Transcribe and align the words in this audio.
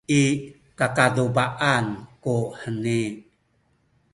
i 0.23 0.23
kakaduba’an 0.79 1.85
kuheni 2.23 2.99